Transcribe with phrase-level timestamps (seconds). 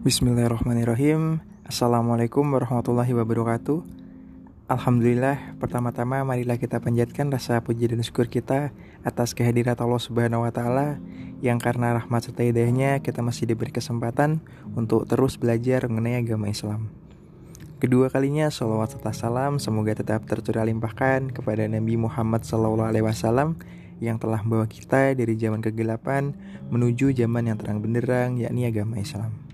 [0.00, 1.44] Bismillahirrahmanirrahim.
[1.68, 3.84] Assalamualaikum warahmatullahi wabarakatuh.
[4.64, 8.72] Alhamdulillah Pertama-tama marilah kita panjatkan rasa puji dan syukur kita
[9.04, 10.96] Atas kehadirat Allah subhanahu wa ta'ala
[11.44, 14.40] Yang karena rahmat serta hidayahnya Kita masih diberi kesempatan
[14.72, 16.88] Untuk terus belajar mengenai agama Islam.
[17.76, 22.88] Kedua kalinya salawat serta salam Semoga tetap tercurah limpahkan Kepada Nabi Muhammad SAW
[24.00, 26.32] yang telah membawa kita dari zaman kegelapan
[26.72, 29.49] menuju zaman yang terang benderang yakni agama Islam.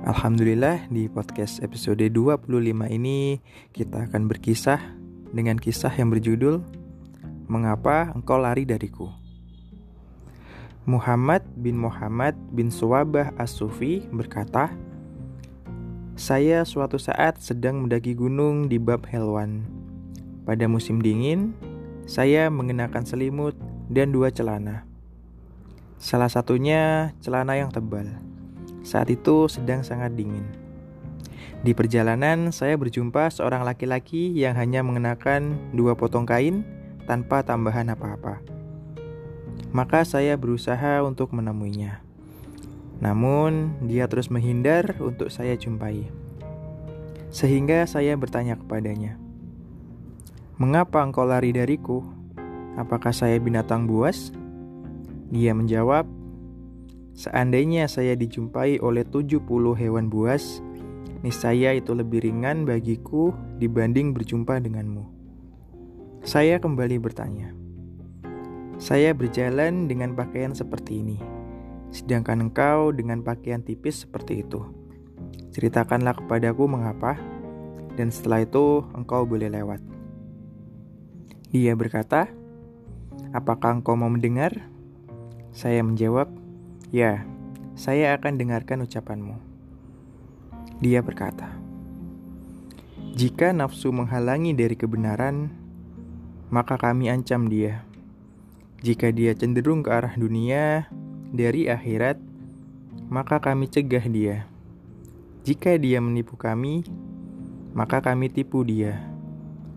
[0.00, 2.48] Alhamdulillah di podcast episode 25
[2.88, 3.36] ini
[3.76, 4.80] kita akan berkisah
[5.28, 6.64] dengan kisah yang berjudul
[7.52, 9.12] Mengapa Engkau Lari Dariku?
[10.88, 14.72] Muhammad bin Muhammad bin Suwabah As-Sufi berkata,
[16.16, 19.68] Saya suatu saat sedang mendaki gunung di Bab Helwan.
[20.48, 21.52] Pada musim dingin,
[22.08, 23.52] saya mengenakan selimut
[23.92, 24.88] dan dua celana.
[26.00, 28.29] Salah satunya celana yang tebal
[28.82, 30.44] saat itu sedang sangat dingin.
[31.60, 36.64] Di perjalanan, saya berjumpa seorang laki-laki yang hanya mengenakan dua potong kain
[37.04, 38.40] tanpa tambahan apa-apa.
[39.68, 42.00] Maka saya berusaha untuk menemuinya.
[43.04, 46.08] Namun, dia terus menghindar untuk saya jumpai.
[47.28, 49.20] Sehingga saya bertanya kepadanya,
[50.56, 52.02] "Mengapa engkau lari dariku?
[52.80, 54.32] Apakah saya binatang buas?"
[55.30, 56.08] Dia menjawab,
[57.20, 59.44] Seandainya saya dijumpai oleh 70
[59.76, 60.64] hewan buas,
[61.20, 65.04] niscaya itu lebih ringan bagiku dibanding berjumpa denganmu.
[66.24, 67.52] Saya kembali bertanya.
[68.80, 71.20] Saya berjalan dengan pakaian seperti ini,
[71.92, 74.64] sedangkan engkau dengan pakaian tipis seperti itu.
[75.52, 77.20] Ceritakanlah kepadaku mengapa,
[78.00, 79.84] dan setelah itu engkau boleh lewat.
[81.52, 82.32] Dia berkata,
[83.36, 84.56] "Apakah engkau mau mendengar?"
[85.52, 86.39] Saya menjawab,
[86.90, 87.22] Ya,
[87.78, 89.38] saya akan dengarkan ucapanmu.
[90.82, 91.54] Dia berkata,
[93.14, 95.54] "Jika nafsu menghalangi dari kebenaran,
[96.50, 97.86] maka kami ancam dia.
[98.82, 100.90] Jika dia cenderung ke arah dunia
[101.30, 102.18] dari akhirat,
[103.06, 104.50] maka kami cegah dia.
[105.46, 106.82] Jika dia menipu kami,
[107.70, 108.98] maka kami tipu dia,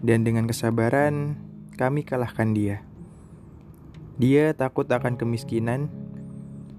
[0.00, 1.36] dan dengan kesabaran
[1.76, 2.80] kami kalahkan dia.
[4.16, 6.03] Dia takut akan kemiskinan."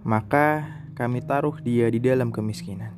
[0.05, 2.93] Maka kami taruh dia di dalam kemiskinan.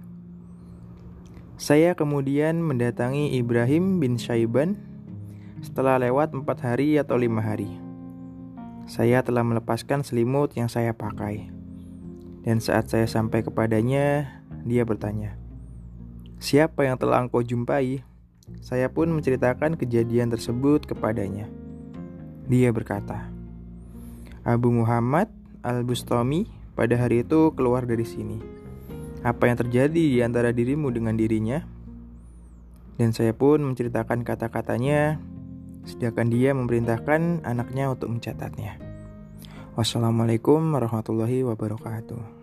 [1.55, 4.77] Saya kemudian mendatangi Ibrahim bin Syaiban
[5.63, 7.71] setelah lewat empat hari atau lima hari.
[8.85, 11.49] Saya telah melepaskan selimut yang saya pakai.
[12.45, 14.27] Dan saat saya sampai kepadanya,
[14.63, 15.35] dia bertanya,
[16.37, 18.05] Siapa yang telah engkau jumpai?
[18.61, 21.49] Saya pun menceritakan kejadian tersebut kepadanya.
[22.47, 23.27] Dia berkata,
[24.45, 25.27] Abu Muhammad
[25.65, 28.37] al-Bustami pada hari itu keluar dari sini.
[29.25, 31.65] Apa yang terjadi di antara dirimu dengan dirinya?
[33.01, 35.17] Dan saya pun menceritakan kata-katanya,
[35.89, 38.77] sedangkan dia memerintahkan anaknya untuk mencatatnya.
[39.73, 42.36] Wassalamualaikum warahmatullahi wabarakatuh.